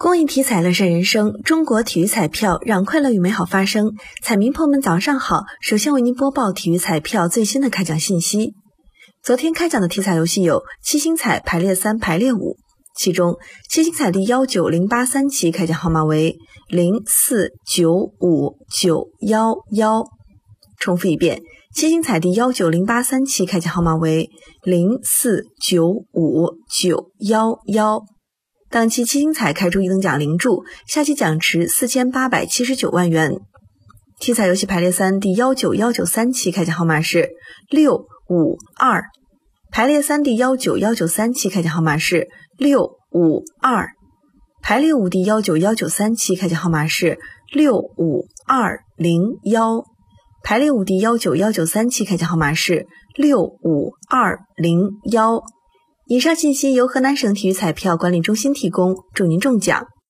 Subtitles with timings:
[0.00, 3.96] 公益体彩乐善人生，中国体育彩票让快乐与美好发生。
[4.22, 5.42] 彩民朋友们，早上好！
[5.60, 8.54] 首先为您播报体育彩票最新的开奖信息。
[9.22, 12.56] 昨天开奖的体彩游戏有七星彩排列三、排列五，
[12.96, 13.36] 其中
[13.68, 20.06] 七星彩第幺九零八三期开奖号码为零四九五九幺幺。
[20.78, 21.42] 重复一遍，
[21.74, 24.30] 七星彩第幺九零八三期开奖号码为
[24.62, 28.02] 零四九五九幺幺。
[28.70, 33.40] 当期七星彩开出一等奖零注，下期奖池四千八百七十九万元。
[34.20, 37.30] 体彩游戏排列三第幺九幺九三期开奖号码是
[37.68, 39.06] 六五二，
[39.72, 43.88] 排列三第幺九幺九三期开奖号码是六五二，
[44.62, 47.18] 排列五第幺九幺九三期开奖号码是
[47.52, 49.82] 六五二零幺，
[50.44, 55.42] 排列五第幺九幺九三期开奖号码是六五二零幺。
[56.12, 59.86] 以上信息由河南省体育彩票管理中心提供，祝您中奖！